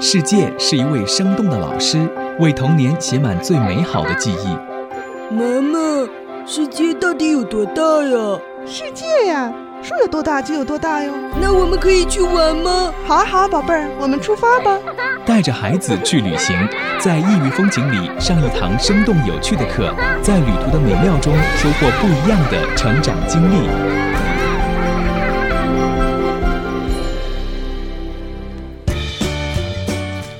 [0.00, 2.08] 世界是一位生动的老师，
[2.38, 5.34] 为童年写满最美好的记忆。
[5.34, 6.08] 妈妈，
[6.46, 8.38] 世界到底有多大呀？
[8.64, 11.12] 世界呀，说有多大就有多大哟。
[11.40, 12.92] 那我们可以去玩吗？
[13.06, 14.78] 好啊，好啊，宝贝儿，我们出发吧。
[15.26, 16.56] 带着孩子去旅行，
[17.00, 19.92] 在异域风景里上一堂生动有趣的课，
[20.22, 23.68] 在旅途的美妙中收获不一样的成长经历。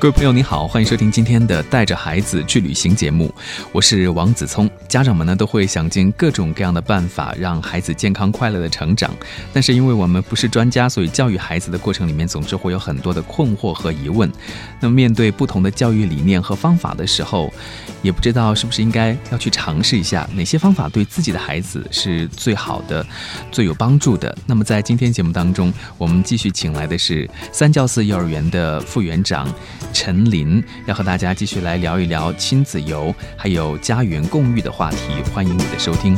[0.01, 3.35] 各位朋友，你好，欢迎收听今天的《带着孩子去旅行》节目，
[3.73, 4.71] 我是王子聪。
[4.87, 9.13] 家长们呢都会想尽各种各样的办法让孩子健康快乐的成长，
[9.53, 14.31] 但是因为我们不是专家，所以教育孩子的过程里面总是会有很多的困惑和疑问。
[14.79, 17.53] 那么面对不同的教育理念和方法的时候，
[18.01, 23.05] 也不知道是不是应该要去尝试一下哪些方法对自己的孩子是最好的、
[23.51, 24.33] 最有帮助的。
[24.47, 29.53] 那么在今天节目当中，我们继续请来的是三教寺幼儿园的副园长。
[29.93, 34.99] 陈林要和大家继续来聊一聊亲子游，还有家园共育的话题。
[35.35, 36.17] 欢迎你的收听。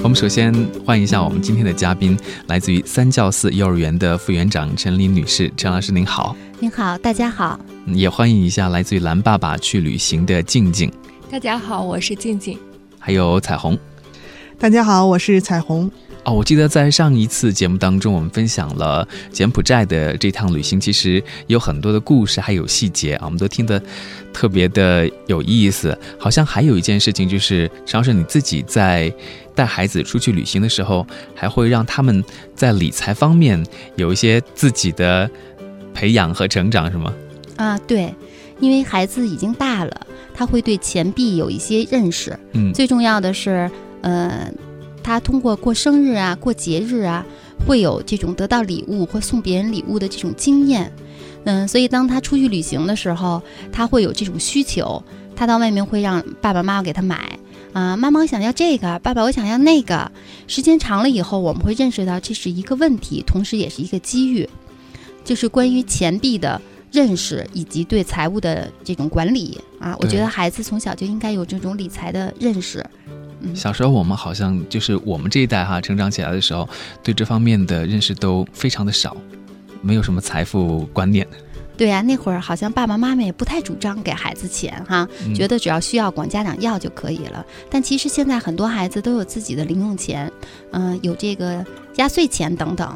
[0.00, 0.54] 我们首先
[0.86, 5.52] 欢迎一下我们今天的嘉宾，来自于三教寺幼儿园的副园长陈琳女士。
[5.54, 7.60] 陈老师您好，您好，大家好。
[7.86, 10.90] 也欢迎一下来自于蓝爸爸去旅行的静静。
[11.30, 12.58] 大家好，我是静静。
[12.98, 13.78] 还有彩虹，
[14.58, 15.90] 大家好，我是彩虹。
[16.24, 23.80] 哦，我记得在上一次节目当中，我们分享了柬埔寨的这趟旅行，其实有很多的故事，还有细节啊，我们都听得
[24.32, 25.96] 特别的有意思。
[26.18, 29.10] 好像还有一件事情，就是常是你自己在
[29.54, 32.22] 带孩子出去旅行的时候，还会让他们
[32.54, 33.64] 在理财方面
[33.96, 35.30] 有一些自己的
[35.94, 37.14] 培养和成长，是吗？
[37.56, 38.12] 啊，对，
[38.60, 40.06] 因为孩子已经大了。
[40.38, 43.68] 他会对钱币有一些认识，嗯，最重要的是，
[44.02, 44.48] 呃，
[45.02, 47.26] 他通过过生日啊、过节日啊，
[47.66, 50.92] 会有这种得到礼物或送别人礼物的这种经验，
[51.42, 53.42] 嗯，所以当他出去旅行的时候，
[53.72, 55.02] 他会有这种需求，
[55.34, 57.36] 他到外面会让爸爸妈妈给他买，
[57.72, 60.12] 啊，妈妈我想要这个，爸爸我想要那个，
[60.46, 64.48] 时间长了以后，我们会认识到这是一个问题，同时也是一个机遇，
[65.24, 66.62] 就是关于钱币的。
[66.92, 72.84] 认识以及对财务的这种管理啊，我觉得孩子从小就应该有这种理财的认识。
[73.40, 76.68] 嗯，小时候我们好像就是我们这一代哈，成长起来的时候，
[77.02, 79.16] 对这方面的认识都非常的少，
[79.80, 81.26] 没有什么财富观念。
[81.76, 87.46] 对呀，那会儿好像爸爸妈妈也不太主张给孩子钱哈，觉得只要需要管家长要就可以了。
[87.70, 90.28] 但其实现在很多孩子都有自己的零用钱，
[90.72, 92.92] 嗯，有这个压岁钱等等。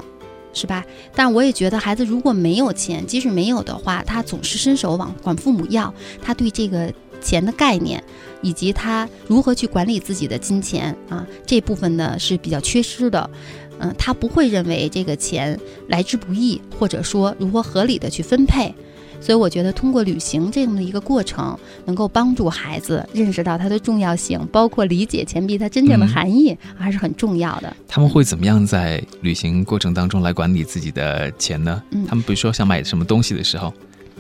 [0.53, 0.85] 是吧？
[1.15, 8.03] 但我也觉得，孩子如果没有钱，即使没有的话，他总是伸手往管父母要，他对这个钱的概念，
[8.43, 13.31] 以及他如何去管理自己的金钱啊，这部分呢是比较缺失的。
[13.79, 15.59] 嗯，他不会认为这个钱
[15.89, 18.73] 来之不易，或者说如何合理的去分配。
[19.23, 21.57] 所以我觉得通过旅行这样的一个过程，
[21.87, 27.77] 能够帮助孩子认识到它的重要性，包括理解钱币它真正的含义，还是很重要的。
[27.87, 31.81] 他们会怎么样在旅行过程当中来管理自己的钱呢？
[32.07, 33.73] 他们比如说想买什么东西的时候。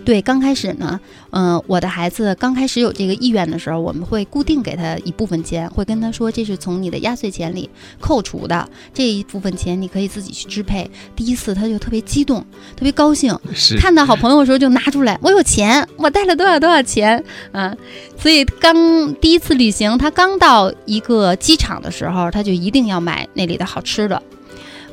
[0.05, 0.99] 对，刚开始呢，
[1.31, 7.71] 嗯，我的孩子刚开始有这个意愿的时候，我们会固定给他一部分钱，会跟他说这是从你的压岁钱里
[8.01, 10.91] 扣除的这一部分钱，你可以自己去支配。
[11.15, 12.41] 第一次他就特别激动，
[12.77, 13.39] 特别高兴，
[13.79, 17.73] 看到好朋友的时候就拿出来，我有钱，我带了多少多少钱啊！
[18.19, 24.21] 所以刚第一次旅行，他刚到一个机场的时候，他就一定要买那里的好吃的，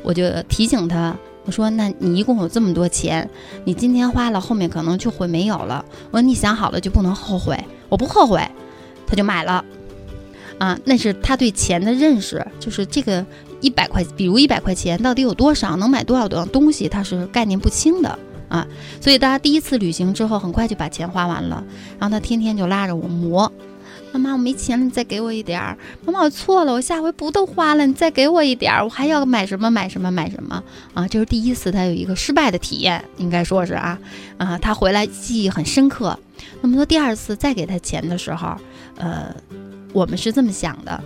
[0.02, 1.16] 我就提醒他。
[1.44, 3.28] 我说：“那你一共有这么多钱，
[3.64, 5.84] 你今天花了，后面可能就会没有了。
[6.10, 7.58] 我说你想好了就不能后悔，
[7.88, 8.46] 我不后悔，
[9.06, 9.64] 他就买了。
[10.58, 13.24] 啊，那是他对钱的认识，就是这个
[13.62, 18.18] 一百块，比如一百块钱到底有多少，能买多少多少东西，他是概念不清的
[18.48, 18.66] 啊。
[19.00, 21.64] 所以大家第一次旅行之后，很快就把钱花完了，
[21.98, 23.50] 然后他天天就拉着我磨。”
[24.12, 25.76] 妈妈，我没钱了，你再给我一点儿。
[26.04, 30.62] 妈妈，我错了，我下回不都花了，你再给我一点儿，我还要买什么买什么买什么
[30.94, 31.06] 啊！
[31.08, 33.98] 这是第一次，他有一个失败的体验，应该说是啊
[34.36, 36.18] 啊，他回来记忆很深刻。
[36.60, 38.56] 那么说第二次再给他钱的时候，
[38.96, 39.34] 呃，
[39.92, 41.02] 我们是这么想的，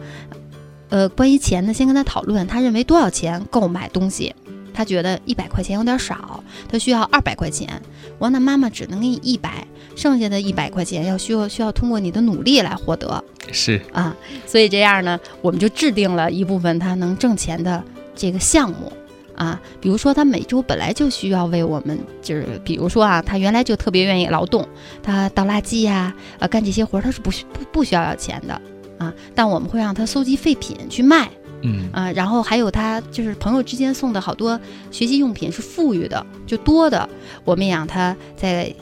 [0.88, 4.34] 呃，关于钱呢，先跟他讨论，他认为多少钱够买东西。
[4.76, 7.80] 他觉得一百块钱有点少，他需要二百块钱。
[8.18, 9.64] 我说那妈妈只能给你一百，
[9.96, 13.22] 剩下的一百块钱要需要需要通过你的努力来获得。
[13.52, 17.82] 是啊，所以这样呢，我们就制定了一部分他能挣钱的
[18.16, 18.90] 这个项目
[19.36, 19.60] 啊。
[19.80, 24.66] 比如说他每周本来就需要为我们，就是比如说啊，他原来就特别愿意劳动，
[25.02, 28.60] 他倒垃圾呀，呃，干这些活他是不不不需要要钱的。
[28.96, 31.28] 啊，但我们会让他搜集废品去卖
[31.62, 34.58] 嗯啊，然后还有他就是朋友之间送的好多
[34.90, 37.06] 学习用品是富裕的，就多的，
[37.44, 38.74] 我们也让他在。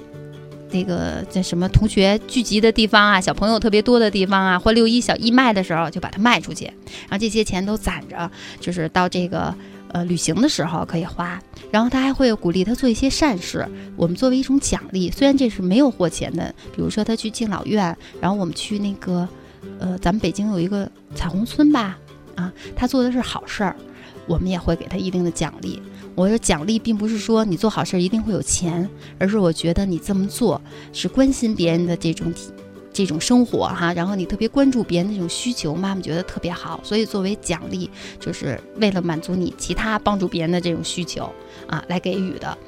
[0.73, 9.55] 那个在什么同学聚集的地方啊，小朋友特别多的地方啊，或六一小义卖的时候，就把它卖出去，然后这些钱都攒着，就是到这个
[9.93, 11.41] 呃旅行的时候可以花。
[11.71, 13.67] 然后他还会鼓励他做一些善事，
[13.97, 19.27] 我们作为一种奖励，虽然这是没有获钱的，比如说他去敬老院，然后我们去那个
[19.79, 21.99] 呃咱们北京有一个彩虹村吧，
[22.35, 23.75] 啊，他做的是好事儿，
[24.27, 25.81] 我们也会给他一定的奖励。
[26.15, 28.89] 我说奖励并不是说你做好事儿一定会有钱，
[29.19, 30.61] 而是我觉得你这么做
[30.93, 32.53] 是关心别人的这种体。
[32.95, 37.89] 这种生活哈，然后你特别关注别人那种需求，妈妈觉得特别好，所以作为奖励，
[38.21, 41.33] 就是为了满足你其他帮助别人的这种需求
[41.67, 42.59] 啊，来给予的。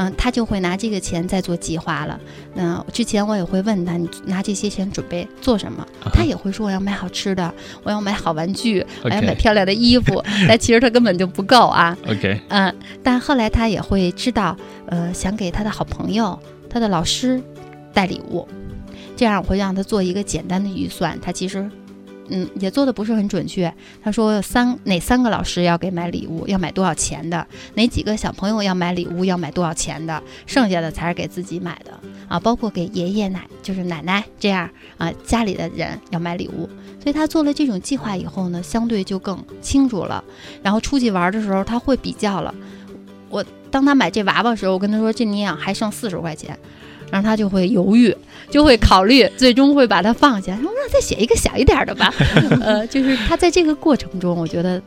[0.00, 2.18] 嗯，他就会拿这个钱在做计划了。
[2.54, 5.84] 那之前我也会问他，你拿这些钱准备做什么？
[6.12, 7.52] 他也会说我要买好吃的，
[7.82, 10.22] 我要买好玩具，我要买漂亮的衣服。
[10.46, 11.98] 但其实他根本就不够啊。
[12.06, 12.72] OK，嗯，
[13.02, 14.56] 但后来他也会知道，
[14.86, 16.38] 呃，想给他的好朋友、
[16.70, 17.42] 他的老师
[17.92, 18.46] 带礼物，
[19.16, 21.18] 这样我会让他做一个简单的预算。
[21.20, 21.68] 他其实，
[22.28, 23.72] 嗯，也做的不是很准确。
[24.02, 31.92] 他说三哪三个老师要给买礼物，要买多少钱的，哪几个小朋友要买礼物要买多少钱的，剩下的才是给自己买的
[32.28, 36.68] 啊，包括给爷爷奶就是奶奶这样啊家里的人要买礼物。
[37.00, 40.22] 所以他做了这种计划以后呢，相对就更清楚了。
[40.62, 42.54] 然后出去玩的时候，他会比较了。
[43.30, 46.58] 我当他买这娃娃的时候，我跟他说这你养还剩四十块钱，
[47.10, 48.14] 然后他就会犹豫，
[48.50, 50.56] 就会考虑，最终会把它放下。
[50.56, 52.12] 说那再写一个小一点的吧。
[52.60, 54.80] 呃，就是他在这个过程中，我觉得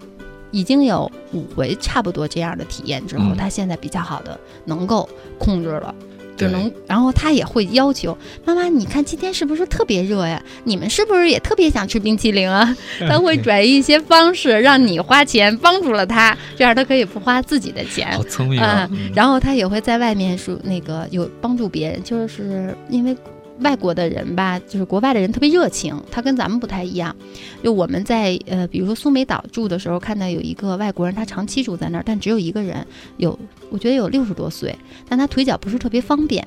[0.52, 5.08] 已经有五回差不多这样的体验之后，嗯他现在比较好的能够
[5.38, 5.94] 控制了。
[6.42, 10.42] 就对能，然后他也会要求妈妈，你看今天是不是特别热呀？
[10.64, 12.76] 你们是不是也特别想吃冰淇淋啊？
[13.08, 18.24] 他会转移一些方式让你花钱，帮助了他，这样他可以不花自己的钱好。
[18.24, 18.88] 聪明啊！
[18.92, 23.16] 嗯，然后他也会在外面说那个有帮助别人，就是因为
[23.62, 27.16] 外国的人吧，就是国外的人特别热情，他跟咱们不太一样。
[27.64, 32.86] 就我们在呃，比如说苏梅岛住的时候，看到有一个外国人，他长期住在那儿，但只有一个人，
[33.18, 33.38] 有
[33.70, 34.76] 我觉得有六十多岁，
[35.08, 36.46] 但他腿脚不是特别方便。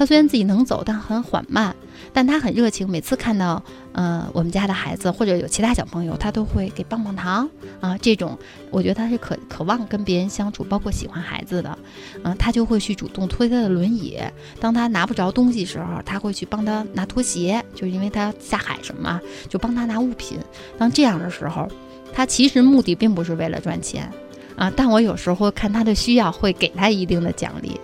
[0.00, 1.76] 他虽然自己能走，但很缓慢，
[2.14, 2.88] 但他很热情。
[2.88, 3.62] 每次看到
[3.92, 7.46] 呃我们家的孩子或者有其他小朋友，他都会给棒棒糖
[7.82, 8.38] 啊、这种，
[8.70, 11.78] 我觉得他是渴渴望跟别人相处，包括喜欢孩子的，
[12.22, 14.18] 嗯、他就会去主动推他的轮椅。
[14.58, 19.20] 当他拿不着东西时候，他会去帮他拿拖鞋，就是因为他下海什么，
[19.50, 20.38] 就帮他拿物品。
[20.78, 21.68] 当这样的时候，
[22.10, 24.10] 他其实目的并不是为了赚钱
[24.56, 27.78] 啊，但我有时候看他的需要，会给他一定的奖励。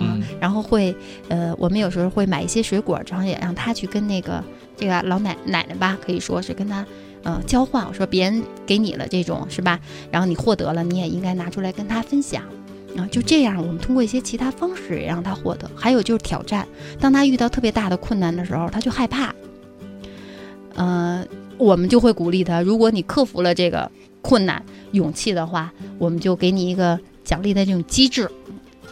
[0.00, 0.94] 嗯然后会，
[1.28, 4.42] 呃，我们有时候会买一些水果，然后也让他去跟那个
[4.76, 6.86] 这个老奶奶奶吧，可以说是跟他，
[7.24, 7.84] 呃，交换。
[7.86, 9.80] 我说别人给你了这种是吧？
[10.10, 12.42] 然后你获得了，你也应该拿出来跟他分享。
[12.96, 15.70] 啊，就这样，我们通过一些其他方式也让他获得。
[15.74, 16.66] 还有就是挑战，
[16.98, 19.34] 当他遇到特别大的困难的时候，他就害怕。
[20.74, 21.24] 呃，
[21.58, 23.90] 我们就会鼓励他，如果你克服了这个
[24.22, 28.30] 困难、勇气的话，我们就给你一个奖励的这种机制。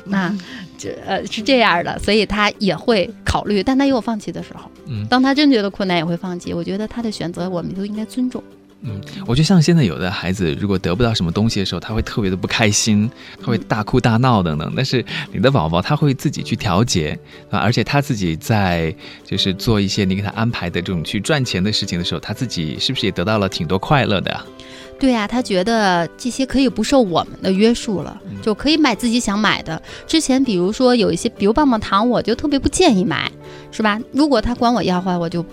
[0.08, 0.34] 那
[0.78, 4.70] 这呃是这样的，所以他也会考虑，但他也有放弃的时候。
[4.86, 6.54] 嗯当他真觉得困难，也会放弃。
[6.54, 8.42] 我觉得他的选择，我们都应该尊重。
[8.82, 13.10] 嗯，我觉得像现在有的孩子，如果得不到什么东西的时候，他会特别的不开心，
[13.40, 14.72] 他会大哭大闹等等。
[14.76, 17.18] 但是你的宝宝他会自己去调节
[17.50, 18.94] 啊，而且他自己在
[19.24, 24.44] 就是做一些你给他安排的这种去赚钱的事情的时候，他自己是不是也得到了挺多快乐的呀？
[24.98, 29.80] 对呀、他觉得这些可以不受我们的约束了，嗯就可以买自己想买的。
[30.06, 33.30] 之前比如说有一些，比如棒棒糖，我就特别不建议买，
[33.70, 34.00] 是吧？
[34.12, 35.44] 如果他管我要话，我就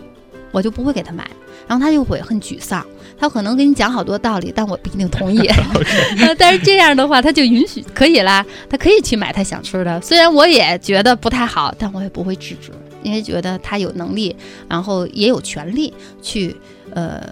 [0.52, 1.30] 我就不会给他买，
[1.68, 2.86] 然后他就会很沮丧。
[3.16, 5.40] 他可能给你讲好多道理，但我不一定同意。
[6.20, 10.02] 呃但是这样的话，他就允许可以啦，他可以去买他想吃的。
[10.02, 12.72] 虽然我也觉得不太好，但我也不会制止，
[13.02, 14.36] 因为觉得他有能力，
[14.68, 16.56] 然后也有权利去
[16.94, 17.24] 呃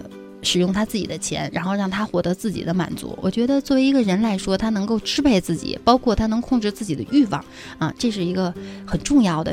[0.42, 3.16] 使用他自己的钱，然后让他获得自己的满足。
[3.22, 7.44] 我觉得作为一个人来说，他能够支配自己，包括他能控制自己的欲望
[7.78, 8.52] 啊，这是一个
[8.86, 9.52] 很重要的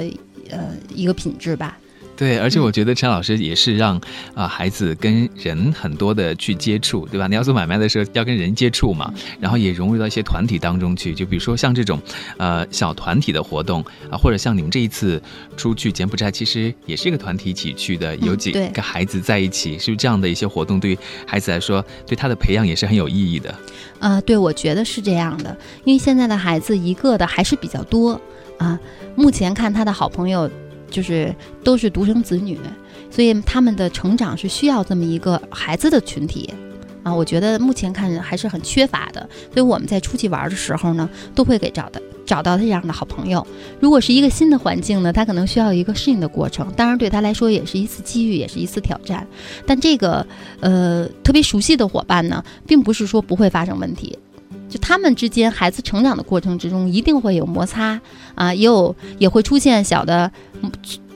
[0.49, 1.77] 呃一个品质吧。
[2.19, 3.99] 对，而且嗯我觉得陈老师也是让
[4.35, 7.27] 啊、孩子跟人很多的去接触，对吧？
[7.27, 9.09] 你要做买卖的时候要跟人接触嘛，
[9.39, 11.97] 然后也融入到一些团体当中去，就比如说像这种
[12.35, 15.21] 呃小团体的活动啊、或者像你们这一次
[15.55, 23.55] 出去柬埔寨，其实也是一个团体一起去的，有几个孩子在一起，是不是这样的一些活动对于孩子来说，对他的培养也是很有意义的？
[23.99, 28.19] 呃，对，我觉得是这样的，因为现在的孩子一个的还是比较多
[28.57, 28.77] 啊。
[29.15, 30.49] 目前看他的好朋友
[30.89, 32.59] 就是都是独生子女，
[33.09, 36.53] 所以他们的成长是需要这么一个孩子的群体。
[37.01, 39.21] 啊，我觉得目前看还是很缺乏的，
[39.53, 43.47] 所以我们在出去玩的时候呢，都会给找的找到这样的好朋友。
[43.79, 49.25] 如果是一个新的环境呢，他可能需要一个适应的过程，当然对他来说也是一次机遇，也是一次挑战。
[49.65, 50.27] 但这个
[50.59, 54.19] 呃特别熟悉的伙伴呢，并不是说不会发生问题，
[54.69, 57.99] 就他们之间孩子成长的过程之中，一定会有摩擦
[58.35, 60.31] 啊，也有也会出现小的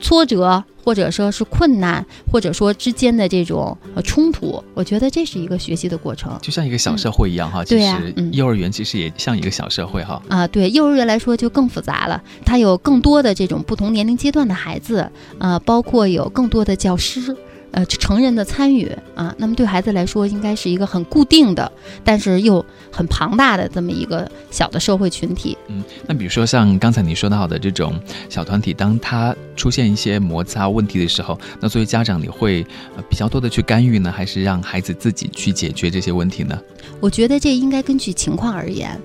[0.00, 0.64] 挫折。
[0.84, 7.64] 或者说是困难，或者说之间的这种呃冲突，我觉得这是一个学习的过程，就像一个小社会一样哈。
[7.64, 10.20] 对呀，幼儿园其实也像一个小社会哈。
[10.28, 17.34] 啊，对，幼儿园来说就更复杂了，它有更多的这种不同年龄阶段的孩子，呃，包括有更多的教师。
[17.74, 21.72] 呃，成人的参与啊，那么对孩子来说，应该是一个很固定的，
[22.04, 25.58] 但是又很庞大的这么一个小的社会群体。
[25.66, 32.64] 嗯，那比如说像刚才你说到的这种小团体，当他出现一些摩擦问题的时候，那作为家长，你会
[33.10, 36.56] 比较多的去干预呢，还是让孩子自己去解决这些问题呢？
[37.00, 38.96] 我觉得这应该根据情况而言，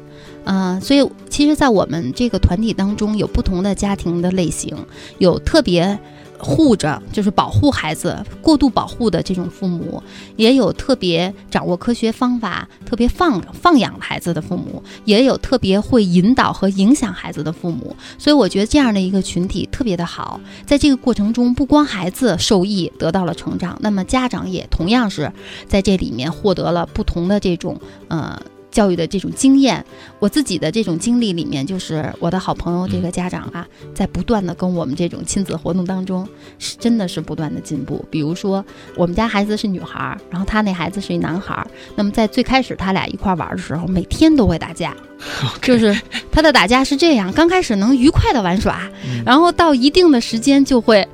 [0.46, 4.78] 啊，所以其实，在我们这个团体当中，有不同的家庭的类型，
[5.18, 6.00] 有特别。
[6.40, 10.02] 护着就是保护孩子，过度保护的这种父母，
[10.38, 17.96] 也有特别掌握科学方法、特别放放养孩子的父母，也有特别会引导和影响孩子的父母。
[18.18, 25.32] 所以我觉得这样的一个群体特别的好，在这个过程中，不光孩子受益得到了成长，那么家长也同样是
[25.68, 28.42] 在这里面获得了不同的这种呃。
[28.72, 29.84] 教育的这种经验，
[30.20, 36.28] 我自己的这种经历里面，就是我的好朋友这个家长啊，在不断的跟我们这种亲子活动当中，
[36.60, 38.04] 是真的是不断的进步。
[38.10, 38.64] 比如说，
[38.96, 44.96] 我们家孩子是女孩，然后他那孩子是一男孩，那么在最开始他俩一块玩的时候，每天都会打架，
[45.62, 46.00] 就是
[46.32, 48.82] 他的打架是这样：刚开始能愉快的玩耍，
[49.26, 51.08] 然后到一定的时间就会。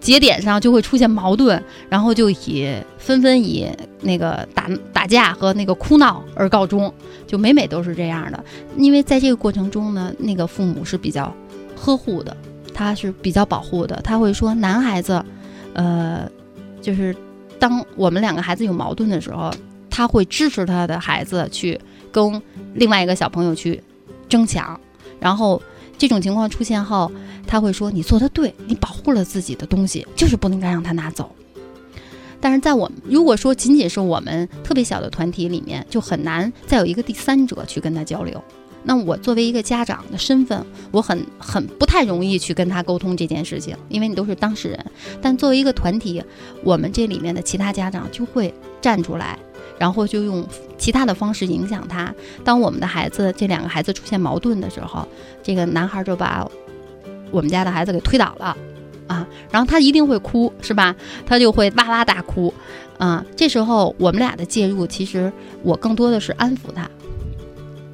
[0.00, 3.68] 节点上就会出现矛盾，然后就以纷纷以
[4.00, 6.92] 那个打打架和那个哭闹而告终，
[7.26, 8.44] 就每每都是这样的。
[8.76, 11.34] 因为在这个过程中呢，那个父母是比较
[11.76, 12.36] 呵护的，
[12.72, 15.24] 他是比较保护的，他会说男孩子，
[15.72, 16.28] 呃，
[16.80, 17.14] 就是
[17.58, 19.52] 当我们两个孩子有矛盾的时候，
[19.90, 21.80] 他会支持他的孩子去
[22.12, 22.40] 跟
[22.74, 23.82] 另外一个小朋友去
[24.28, 24.78] 争抢，
[25.18, 25.60] 然后。
[25.96, 27.10] 这种情况出现后，
[27.46, 31.34] 他会说：“你做的对，你保护了自己的东西，就是不应该让他拿走。”
[32.40, 38.42] 但是在我们如果说仅仅是我们特别小的团体里面，就很难再有一个第三者去跟他交流。
[38.86, 44.86] 那我作为一个家长的身份，我很很不太容易去跟他沟通这件事情，因为你都是当事人。
[45.22, 46.22] 但作为一个团体，
[46.62, 49.38] 我们这里面的其他家长就会站出来。
[49.78, 50.46] 然后就用
[50.78, 52.14] 其他的方式影响他。
[52.44, 55.06] 当我们的孩子这两个孩子出现矛盾的时候，
[55.42, 56.48] 这个男孩就把
[57.30, 58.56] 我们家的孩子给推倒了，
[59.06, 60.94] 啊，然后他一定会哭，是吧？
[61.26, 62.52] 他就会哇哇大哭，
[62.98, 66.88] 啊，这时候我们俩的介入，其实我更多的是安抚他，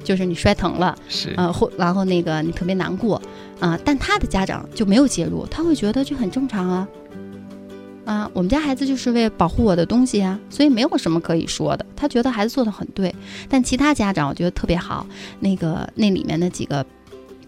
[0.03, 3.21] 就是你摔疼了，是，呃，或然后那个你特别难过，
[3.59, 6.87] 啊，但他的家长就没有介入，他会觉得这很正常啊。
[8.05, 11.85] 啊，我们家孩子就是为了保护我的东西啊，所以没有什么可以说的。
[11.95, 13.13] 他觉得孩子做的很对，
[13.47, 15.05] 但其他家长我觉得特别好。
[15.39, 16.85] 那个那里面的几个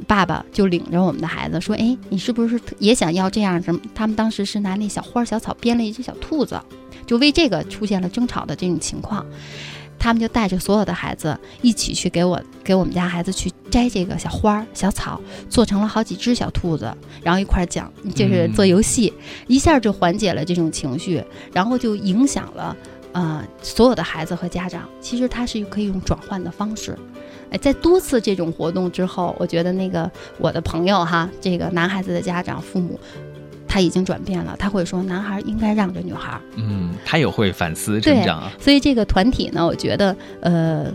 [0.08, 3.62] 爸爸就领着我们的孩子说：“哎，你是不是也想要这样？
[3.62, 3.82] 什么？
[3.96, 6.60] 他们当时是拿那小花小草编了一只小兔子，
[7.08, 9.26] 就为这个出现了争吵的这种情况。”
[10.04, 15.18] 他们就带着所有的孩子一起去给我给我们家孩子去摘这个小花儿小草，
[15.50, 19.14] 做成了好几只小兔子，然后一块儿讲，就是做游戏，
[19.48, 22.76] 一下就缓解了这种情绪，然后就影响了
[23.14, 24.82] 呃所有的孩子和家长。
[25.00, 27.00] 其实它是可以用转换的方式，
[27.50, 33.00] 哎，在多次这种活动之后，我觉得那个我的朋友哈，这个男孩子的家长父母。
[33.68, 36.40] 他已经转变了，他会说男孩应该让着女孩。
[36.56, 38.52] 嗯，他也会反思成长啊。
[38.60, 40.94] 所以这个团体呢，我觉得呃，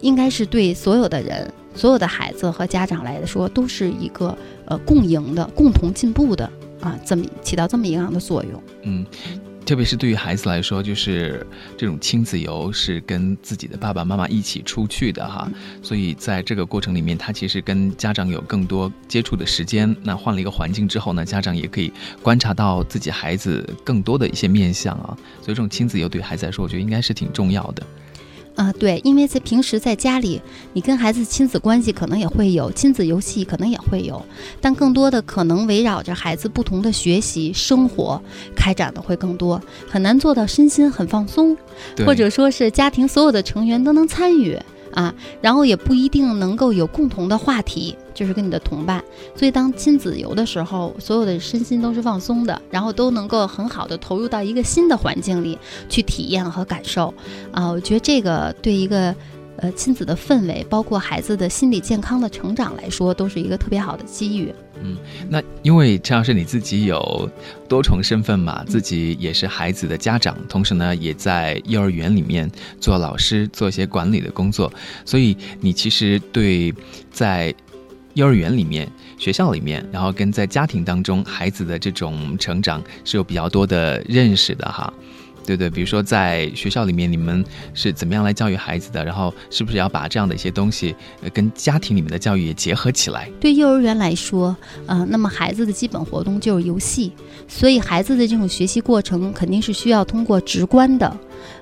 [0.00, 4.36] 应该是对所有的人、所有的孩子和家长来说，都是一个
[4.66, 6.50] 呃共赢的、共同进步的
[6.80, 8.62] 啊，这么起到这么一样的作用。
[8.82, 9.06] 嗯。
[9.64, 11.46] 特别是对于孩子来说，就是
[11.78, 15.50] 这种亲子游是跟自己的爸爸妈妈一起出去的哈，
[15.82, 19.94] 所以在这个过程里面，他其实跟家长有更多接触的时间。
[20.02, 21.92] 那换了一个环境之后呢，家长也可以
[22.22, 27.86] 观察到自己孩子更多的一些面相啊，所以这种亲子游对孩子来说，我觉得应该是挺重要的。
[28.54, 30.40] 啊，对，因为在平时在家里，
[30.74, 34.22] 你跟孩子亲子关系可能也会有亲子游戏，可能也会有，
[34.60, 38.22] 但更多的可能围绕着孩子不同的学习生活
[38.54, 41.56] 开展的会更多，很难做到身心很放松，
[42.06, 44.58] 或者说是家庭所有的成员都能参与
[44.92, 49.02] 啊，然后也不一定能够有共同的话题，就是跟你的同伴。
[49.36, 57.12] 所以当亲子游的时候，所有的身心都是放松的，然后都能够很好的投入到一个新的环境里去体验和感受。
[57.52, 59.14] 啊，我觉得这个对一个
[59.56, 64.52] 呃亲子的氛围，包括孩子的心理健康的成长来说，都是一个特别好的机遇。
[64.84, 64.96] 嗯
[65.28, 67.30] 那因为陈老师你自己有
[67.68, 72.50] 多重身份嘛，自己也是孩子的家长，同时呢也在幼儿园里面
[72.80, 74.72] 做老师，做一些管理的工作，
[75.04, 76.74] 所以你其实对
[77.12, 77.54] 在
[78.14, 84.92] 幼儿园里面、学校里面，然后跟在家庭当中孩子的这种成长是有比较多的认识的哈。
[85.44, 87.44] 对对，比如说在学校里面，你们
[87.74, 89.04] 是怎么样来教育孩子的？
[89.04, 93.28] 然后是不是要把这样的一些东西，呃，跟家庭里面的教育也结合起来？
[93.40, 94.56] 对幼儿园来说，
[94.86, 97.12] 呃，那么孩子的基本活动就是游戏，
[97.48, 101.16] 所以孩子的这种学习过程肯定是需要通过直观的，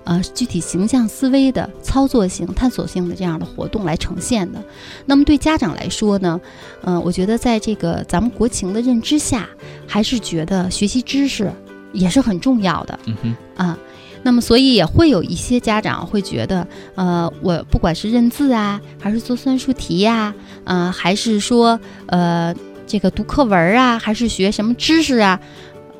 [0.04, 4.62] 呃，具体形象思维的操作性、探索性的这样的活动来呈现的。
[5.06, 6.40] 那么对家长来说呢，
[6.82, 9.48] 呃，我觉得在这个咱们国情的认知下，
[9.86, 11.50] 还是觉得学习知识
[11.92, 12.98] 也是很重要的。
[13.06, 13.36] 嗯哼。
[13.56, 13.78] 啊，
[14.22, 22.54] 那么所以也会有一些家长会觉得，呃，我不管是认字啊，还是做算术题呀、呃，还是说呃
[22.86, 25.40] 这个读课文啊，还是学什么知识啊，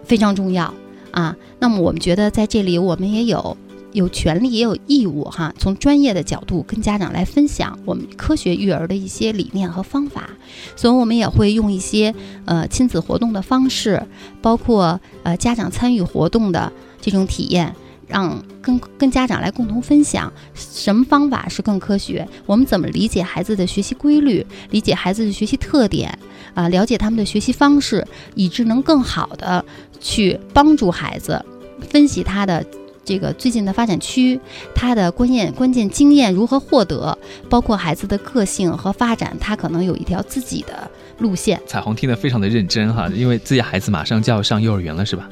[0.05, 0.73] 非常重要
[1.11, 1.37] 啊。
[1.59, 3.57] 那么我们觉得在这里，我们也有
[3.93, 10.31] 有权利也有义务哈，从专业的角度跟家长来分享我们科学育儿的一些理念和方法。
[10.77, 14.03] 所以我们也会用一些呃亲子活动的方式，
[14.43, 16.71] 包括呃家长参与活动的。
[17.03, 17.75] 这种体验，
[18.07, 26.19] 让跟跟家长来共同分享什么方法是更科学，我们怎么理解孩子的学习规律，理解孩子的学习特点，
[26.53, 29.65] 啊，了解他们的学习方式，以致能更好的
[29.99, 31.43] 去帮助孩子
[31.89, 32.63] 分析他的
[33.05, 34.39] 这个最近的发展区，
[34.75, 37.17] 他的关键关键经验如何获得，
[37.49, 40.89] 包括孩子的个性和发展，他可能有一条自己的
[41.19, 41.61] 路线。
[41.67, 45.29] 彩虹听得非常的认真哈，因为自己孩子马上就要上幼儿园了，是吧？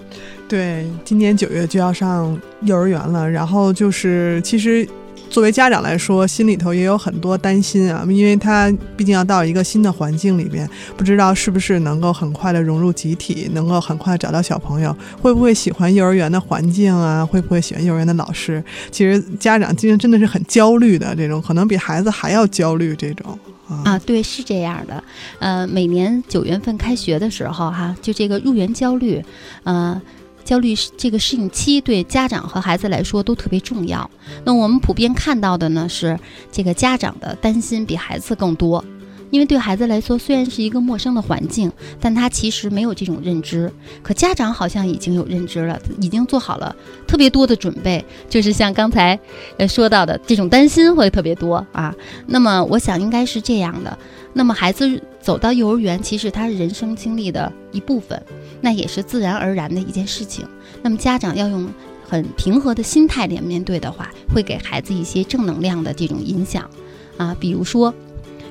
[0.49, 4.89] 对，今年九月就要上幼儿园了，然后就是其实
[5.31, 17.25] 作为家长来说，心里头也有很多担心啊，因为他毕竟要到一个新的环境里边，不知道是不是能够很快的融入集体，能够很快找到小朋友，会不会喜欢幼儿园的环境啊？
[17.25, 18.63] 会不会喜欢幼儿园的老师？
[18.91, 23.39] 其实家长今天真的是很焦虑的，这种可能比孩子还要焦虑这种。
[23.85, 25.05] 啊，对，是这样的，
[25.39, 29.23] 呃，每年九月份开学的时候，哈，就这个入园焦虑，
[29.65, 30.01] 呃。
[30.49, 34.11] 焦虑这个适应期对家长和孩子来说都特别重要。
[34.47, 36.19] 那我们普遍看到的呢是，
[36.51, 38.83] 这个家长的担心比孩子更多，
[39.29, 43.71] 因为对孩子来说虽然是一个陌生的环境，但他其实没有这种认知。
[44.03, 46.75] 可家长好像已经有认知了，已经做好了
[47.07, 49.21] 特别多的准备，就是像刚才
[49.59, 51.95] 呃说到的这种担心会特别多啊。
[52.27, 53.99] 那么我想应该是这样的。
[54.33, 58.19] 那么孩子走到幼儿园，其实他是人生经历的一部分。
[58.63, 60.49] 那也是自然而然的一件事情。
[60.81, 61.69] 那么家长要用
[62.03, 66.71] 很平和的心态来面对的话，会给孩子一些正能量的这种影响
[67.19, 67.37] 啊。
[67.39, 67.93] 比如说，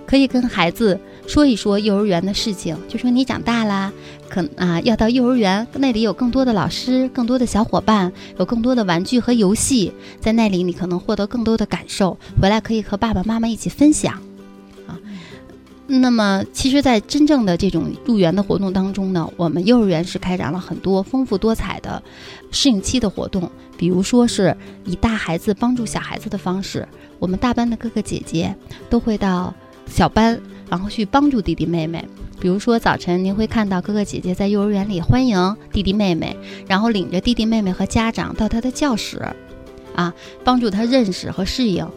[0.06, 3.92] 可以跟孩子说一说幼儿园的事情，就说你长大啦，
[4.30, 14.22] 可啊要到幼儿园，那里有更多的老师，更多的小伙伴，有更多的玩具和游戏，在那里你可能获得更多的感受，回来可以和爸爸妈妈一起分享。
[15.90, 22.04] 那么，其实，在真正的这种入园的活动当中呢，我们幼儿园是开展了很多丰富多彩的
[22.52, 23.50] 适应期的活动。
[23.78, 26.86] 比如说，是以大孩子帮助小孩子的方式，
[27.20, 28.54] 我们大班的哥哥姐姐
[28.90, 29.54] 都会到
[29.86, 30.38] 小班，
[30.70, 32.06] 然后去帮助弟弟妹妹。
[32.40, 36.36] 比如说，早晨您会看到哥哥姐姐在幼儿园里欢迎弟弟妹妹，
[36.68, 39.26] 然后领着弟弟妹妹和家长到他的教室。
[39.98, 41.90] 啊，帮助他认识和适应，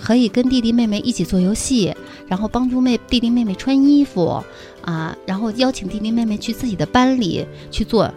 [0.00, 1.92] 可以跟弟弟妹妹一起做游戏，
[2.28, 4.40] 然后帮助妹弟弟妹妹穿衣服，
[4.82, 8.08] 啊，然后邀请弟弟妹妹去自己的班里去做，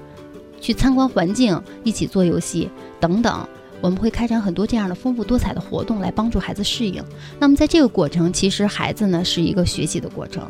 [0.62, 3.48] 去参观环境，一起做游戏等等。
[3.82, 7.04] 我们会开展很多这样的丰富多彩的活动来帮助孩子适应。
[7.40, 10.48] 那么在这个过程，其实孩子呢是一个学习的过程，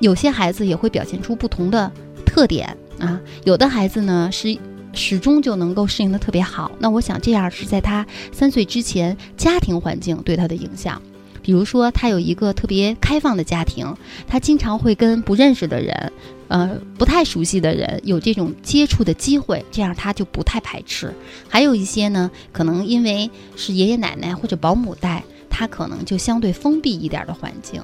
[0.00, 1.92] 有些孩子也会表现出不同的
[2.24, 4.58] 特点啊，有的孩子呢是。
[4.96, 6.72] 始终就能够适应的特别好。
[6.80, 11.00] 那我想这样是在他三岁之前，家庭环境对他的影响。
[11.42, 13.94] 比如说，他有一个特别开放的家庭，
[14.26, 16.12] 他经常会跟不认识的人，
[16.48, 21.14] 呃，不太熟悉的人有这种接触的机会，这样他就不太排斥。
[21.48, 27.80] 还有一些呢，可能因为是爷爷奶奶或者保姆带，他可能就相对封闭一点的环境。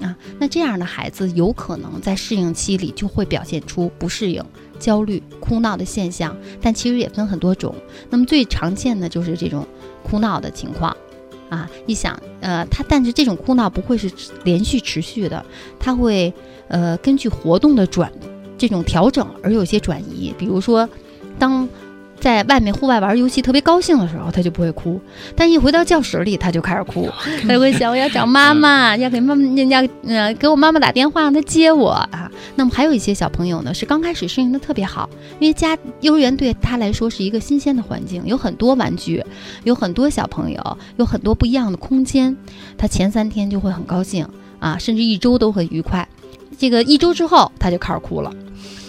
[0.00, 4.42] 啊，那这样的孩子有可能在适应期里就会表现出不适应、
[4.82, 7.72] 焦虑、哭闹的现象，但其实也分很多种。
[8.10, 9.64] 那么最常见的就是这种
[10.02, 10.94] 哭闹的情况，
[11.48, 14.10] 啊，一想，呃，他但是这种哭闹不会是
[14.42, 15.46] 连续持续的，
[15.78, 16.32] 他会
[16.66, 18.12] 呃根据活动的转
[18.58, 20.34] 这种调整而有些转移。
[20.36, 20.88] 比如说，
[21.38, 21.68] 当
[22.22, 24.96] 在外面户外玩游戏特别高兴的时候，他就不会哭；
[25.34, 27.08] 但一回到教室里，他就开始哭，
[27.42, 32.30] 他就会想我要找妈妈，要给妈妈，要呃给我妈妈打电话让她接我啊。
[32.54, 39.24] 那么还有一些小朋友呢，是刚开始适应的特别好，因为家幼儿园对他来说是一个新鲜的环境，有很多玩具，
[39.64, 42.36] 有很多小朋友，有很多不一样的空间，
[42.78, 44.24] 他前三天就会很高兴
[44.60, 46.08] 啊，甚至一周都很愉快。
[46.56, 48.32] 这个一周之后，他就开始哭了。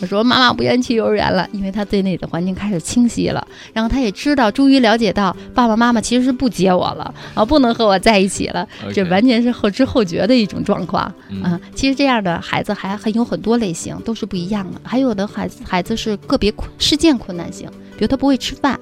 [0.04, 11.04] 我说妈妈不愿意去幼儿园了，因为他对那里的环境开始清晰了，然后他也知道，终于了解到爸爸妈妈其实是不接我了啊，不能和我在一起了，这完全是后知后觉的一种状况
[11.42, 11.58] 啊。
[11.74, 14.82] 其实这样的孩子还很有很多类型，都是不一样的。
[14.84, 18.78] 还有的孩子孩子是个别困事件困难型，比如他不会吃饭，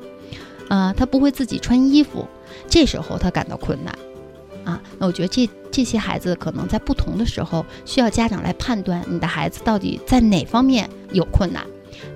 [0.69, 2.27] 啊，他不会自己穿衣服，
[2.67, 3.93] 这时候他感到困难。
[4.63, 11.65] 啊，那我觉得这这些孩子可能在不同的时候需要家长来判断你的孩子到底在哪方面有困难，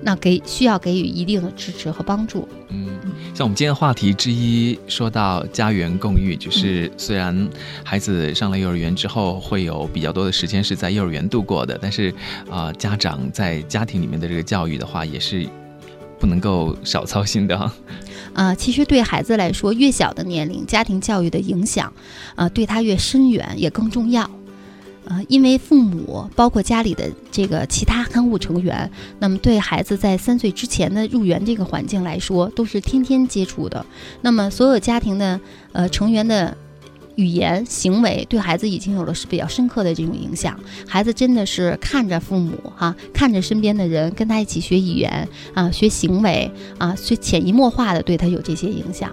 [0.02, 2.48] 那给需要给予一定的支持和帮助。
[2.68, 2.86] 嗯，
[3.34, 7.48] 像我们今天的话题之一说到家园共育，就是虽然
[7.82, 12.14] 孩子上了幼儿园之后会有比较多的时间是在幼儿园度过的，但是
[12.50, 15.48] 啊，家长在家庭里面的这个教育的话也是。
[16.18, 17.72] 不能够少操心的哈，
[18.32, 21.92] 啊，其实对孩子来说，越小的年龄，家庭教育的影响，
[22.34, 24.22] 啊，对他越深远，也更重要，
[25.06, 33.84] 啊，因为父母包括家里的这个其他看护成员，那么对孩子在三岁之前的入园这个环境来说，都是天天接触的，
[34.22, 35.40] 那么所有家庭的
[35.72, 36.56] 呃成员的。
[37.16, 49.10] 语言行为对孩子已经有了是比较深刻的这种影响，孩子真的是看着父母哈，看着身边的人跟他一起学语言啊，学行为啊，所以潜移默化的对他有这些影响。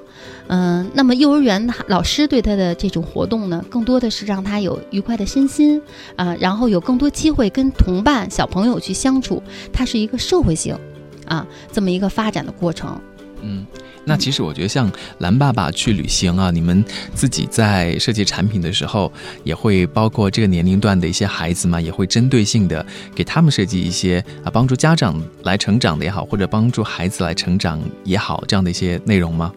[0.48, 5.82] 嗯，那么幼儿园老师对他的这种活动呢，更多的是让他有愉快的身心
[6.16, 10.78] 啊，然后有更多机会跟同伴小朋友去相处，它是一个社会性
[11.26, 13.00] 啊这么一个发展的过程。
[13.44, 13.66] 嗯。
[14.06, 19.10] 那其实我觉得，像蓝爸爸去旅行啊，你们自己在设计产品的时候，
[19.46, 29.54] 也会包括这个年龄段的一些孩子嘛，也会针对性的给他们设计一些啊，帮助家长来成长的也好，或者帮助孩子来成长也好，这样的一些内容吗？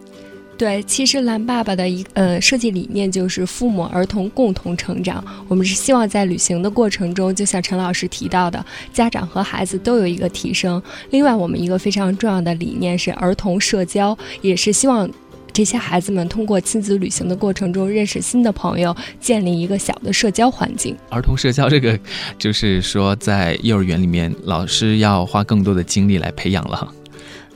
[0.57, 5.23] 对，其实蓝爸爸的一呃设计理念就是父母儿童共同成长。
[5.47, 10.81] 我们是希望在旅行的过程中，就像陈老师提到的，家长和孩子都有一个提升。
[11.11, 15.07] 另外，我们一个非常重要的理念是儿童社交，也是希望
[15.53, 20.95] 这些孩子们通过亲子旅行的过程中认识新的朋友，建立一个小的社交环境。
[21.09, 21.97] 儿童社交这个，
[22.39, 26.91] 就是说在幼儿园里面，老师要花更多的精力来培养了。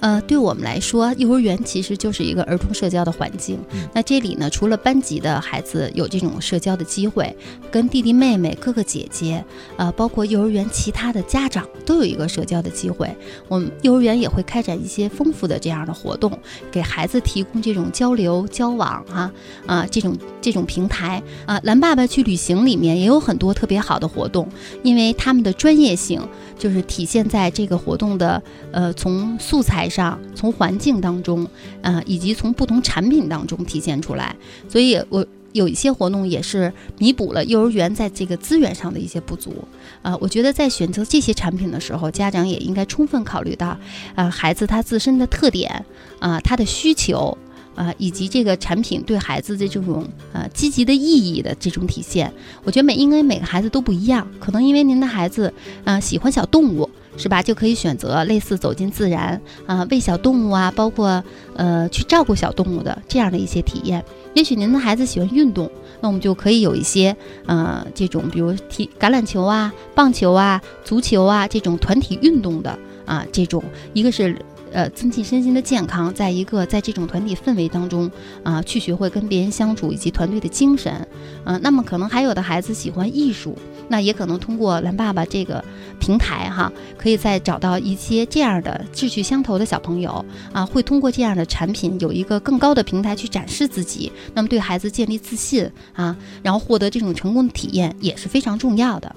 [0.01, 3.59] 呃，对我们来说，幼儿园其实就是一个儿童社交的环境。
[3.93, 7.35] 那这里呢，除了班级的孩子有这种社交的机会，
[7.69, 9.45] 跟弟弟妹妹、哥哥姐姐，
[9.77, 13.15] 呃，包括幼儿园其他的家长都有一个社交的机会。
[13.47, 16.31] 我们幼儿园也会开展一些丰富的这样的活动，
[16.71, 19.31] 给孩子提供这种交流、交往哈
[19.67, 21.61] 啊这种这种平台啊。
[21.63, 24.49] 蓝爸爸去旅行里面也有很多特别好的活动，
[24.81, 26.19] 因为他们的专业性
[26.57, 29.90] 就是体现在这个活动的呃从素材。
[29.91, 31.45] 上从环境当中，
[31.83, 34.35] 呃，以及从不同产品当中体现出来，
[34.67, 39.53] 所以我有一些活动也是弥补了幼儿园在这个资源上的一些不足，
[40.01, 43.77] 啊，我觉得在选择这些产品的时候，家长也应该充分考虑到，
[44.15, 45.85] 啊，孩子他自身的特点，
[46.19, 47.37] 啊，他的需求，
[47.75, 52.31] 啊，以及这个产品对孩子的这种呃积极的意义的这种体现。
[52.63, 56.89] 我觉得每因为每个孩子都不一样，可能因为您的孩子，呃，喜欢小动物。
[57.21, 57.43] 是吧？
[57.43, 61.23] 就可以选择类似走进自然啊，喂小动物啊，包括
[61.55, 64.03] 呃去照顾小动物的这样的一些体验。
[64.33, 65.69] 也许您的孩子喜欢运动，
[66.01, 74.35] 那我们就可以有一些呃这种，比如踢橄榄球啊、棒球啊、足球啊这种团体运动的啊，这种一个是。
[74.73, 78.09] 呃，增进身心的健康，在一个在这种团体氛围当中
[78.41, 81.05] 啊，去学会跟别人相处以及团队的精神，
[81.43, 83.53] 嗯，那么可能还有的孩子喜欢艺术，
[83.91, 85.61] 那也可能通过蓝爸爸这个
[85.99, 99.13] 平台哈，可以再找到一些这样的志趣相投的小朋友啊，会通过这样的产品有一个更高的平台去展示自己，那么对孩子建立自信啊，然后获得这种成功的体验也是非常重要的。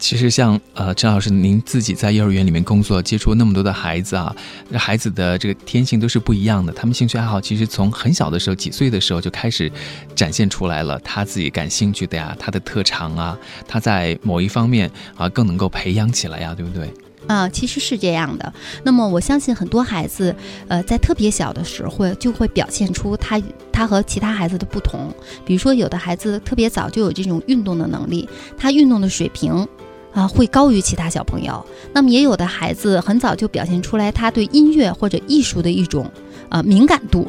[0.00, 4.34] 其实像呃陈老师，您自己在幼儿园里面工作，接触那么多的孩子啊，
[4.72, 6.72] 孩子的这个天性都是不一样的。
[6.72, 9.70] 他们兴趣爱好其实从很小的时候，几岁的时候就开始
[10.16, 16.90] 展现出来了，他自己感兴趣的呀，他的特长啊，他在某一方面啊更能够培养起来呀，对不对？
[17.26, 18.52] 啊，其实是这样的。
[18.82, 20.34] 那么我相信很多孩子，
[20.66, 25.14] 呃，在特别小的时候会就会表现出他他和其他孩子的不同。
[25.44, 29.68] 比如说，有的孩子特别早就有这种运动的能力，他运动的水平
[30.12, 31.64] 啊会高于其他小朋友。
[31.92, 36.10] 那么也有的孩子很早就表现出来他对音乐或者艺术的一种
[36.48, 37.26] 呃敏感度。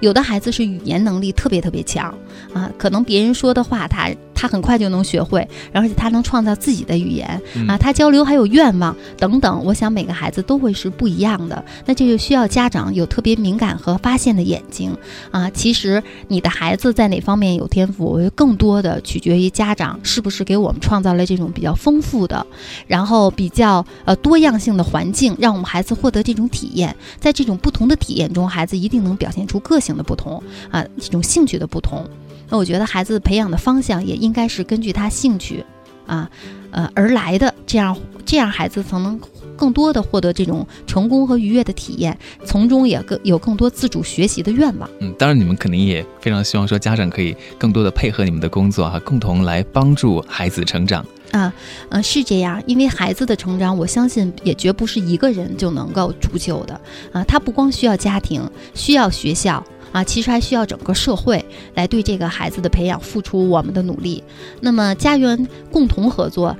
[0.00, 2.14] 有的孩子是语言能力特别特别强
[2.54, 4.10] 啊，可能别人说的话他。
[4.40, 7.28] 他很快就能学会，而且他能创造自己的语言
[7.68, 9.62] 啊，他交流还有愿望等等。
[9.66, 14.96] 我想每个孩子都会是不一样的，那这就需要家长有特别敏感和发现的眼睛
[15.30, 15.50] 啊。
[15.50, 22.46] 其实你的孩子在哪方面有天赋，我觉得更多的取决于家长是不是给我们创造了这种比较丰富的，
[22.86, 26.96] 然后比较呃多样性的环境，让我们孩子获得这种体验。
[27.18, 32.08] 在这种不同的体验中，孩子一定能表现出个性的不同啊，这种兴趣的不同。
[32.50, 35.64] 那我觉得孩子培养的方向也应该是根据他兴趣，
[36.06, 36.28] 啊，
[36.72, 39.18] 呃而来的，这样这样孩子才能
[39.56, 44.90] 更多的获得这种成功和愉悦的体验，从中也更有更多自主学习的愿望。
[44.98, 51.06] 嗯，当然你们肯定也非常希望说家长可以更多的配合你们的工作哈，共同来帮助孩子成长。
[51.30, 51.52] 啊，
[51.90, 56.80] 呃，是这样，因为孩子的成长，我相信也绝不是一个人就能够铸就的
[57.12, 58.42] 啊，他不光需要家庭，
[58.74, 59.64] 需要学校。
[59.92, 64.22] 啊，其实还需要整个社会来对这个孩子的培养付出我们的努力。
[64.60, 66.56] 那么家园共同合作，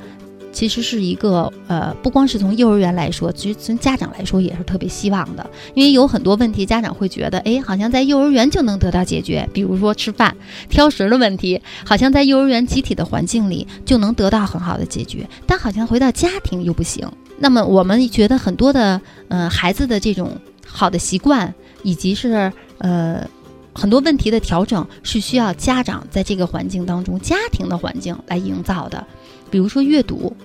[0.53, 5.49] 其实是一个呃，不光是从幼儿园来说，其实从家长来说也是特别希望的。
[5.75, 10.37] 因为有很多问题，家长会觉得，哎，好像在幼儿园就能得到解决，比如说吃饭、
[10.69, 17.09] 挑食的问题，好像在幼儿园集体的环境里就能得到很好的解决，但好像回到家庭又不行。
[17.39, 22.53] 那么我们觉得很多的呃孩子的这种好的习惯，以及是。
[22.81, 23.27] 呃，
[23.73, 29.07] 很多问题的调整是需要家长在这个环境当中，家庭的环境来营造的。
[29.51, 30.37] 比如说阅读，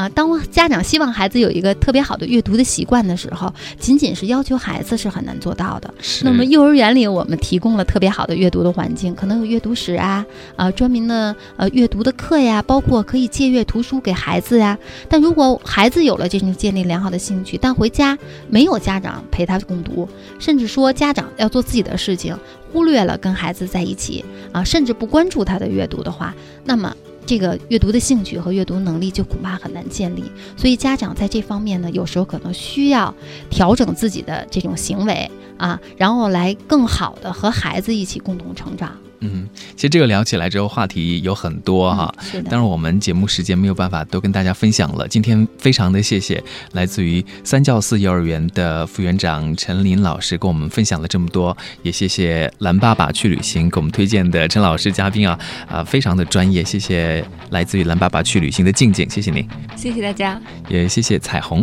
[0.00, 5.92] 啊，当家长希望孩子有一个特别好的阅读的习惯的时候，仅仅是要求孩子是很难做到的。
[6.22, 10.24] 那么幼儿园里我们提供了特别好的阅读的环境，可能有阅读室啊，
[10.56, 14.78] 啊，专门的呃阅读的课呀，包括可以借阅图书给孩子呀。
[15.06, 18.16] 但如果孩子有了这种建立良好的兴趣，但回家
[18.48, 20.08] 没有家长陪他共读。
[20.38, 22.34] 甚至说家长要做自己的事情，
[22.72, 26.34] 忽略了跟孩子在一起啊，甚至不关注他的阅读的话，
[26.64, 26.96] 那么
[27.30, 30.24] 这个阅读的兴趣和阅读能力就恐怕很难建立。
[30.56, 33.14] 所以家长在这方面呢，有时候可能需要
[33.48, 38.98] 调整自己的这种行为啊，然后来更好的和孩子一起共同成长。
[39.20, 42.12] 嗯，其实这个聊起来之后，话题有很多哈。
[42.20, 42.50] 是的。
[42.50, 45.06] 当然，我们节目时间没有办法都跟大家分享了。
[45.06, 56.64] 今天非常的谢谢来自于三教寺幼儿园的副园长陈林老师跟我们分享了这么多，也谢谢蓝爸爸去旅行给我们推荐的陈老师嘉宾啊啊，非常的专业。
[56.64, 59.46] 谢谢来自于蓝爸爸去旅行的静静，谢谢您。
[59.76, 60.40] 谢谢大家。
[60.68, 61.62] 也谢谢彩虹。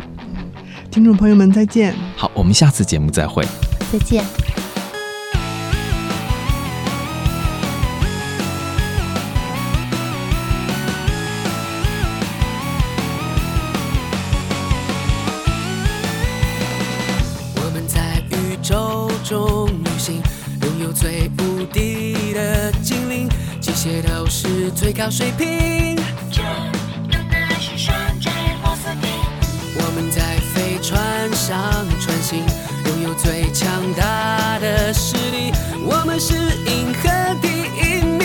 [0.92, 1.94] 听众朋友们，再见。
[2.16, 3.44] 好，我们下次节目再会。
[3.92, 4.24] 再见。
[24.76, 25.96] 最高水平。
[26.32, 28.32] 这用的是山寨
[28.64, 29.10] 螺丝钉。
[29.76, 32.44] 我们在飞船上穿行，
[32.86, 35.52] 拥有最强大的实力。
[35.84, 37.10] 我们是银河
[37.42, 38.22] 第一名。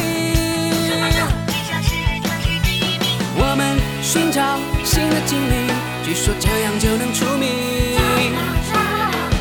[3.36, 7.48] 我们寻找新的精灵，据说这样就能出名。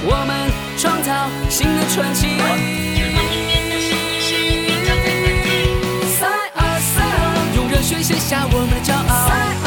[0.04, 3.01] 我们创造新的传奇。
[7.82, 9.61] 写下我们的骄傲。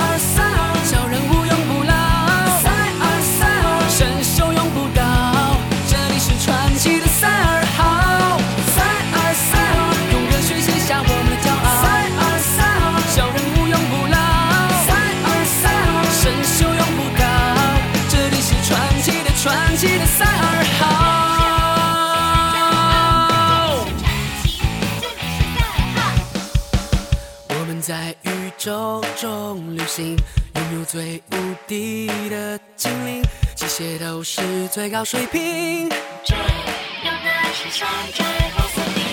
[28.64, 30.16] 宙中旅行，
[30.54, 33.22] 拥有最无敌的精灵，
[33.54, 35.90] 机械都是最高水平。
[36.24, 38.24] 这用的是山寨
[38.56, 39.04] 螺丝钉。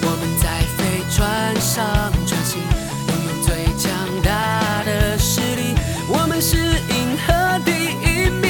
[0.00, 1.84] 我们在飞船上
[2.24, 2.62] 穿行，
[3.08, 3.90] 拥有最强
[4.22, 5.74] 大的实力。
[6.08, 8.46] 我们是银河第一名。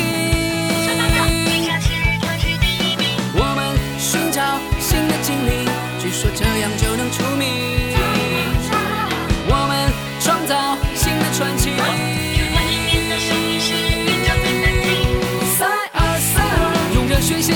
[3.35, 3.65] 我们
[3.99, 5.67] 寻找新的精灵，
[5.99, 7.84] 据说这样就能出名。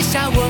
[0.09, 0.48] 下我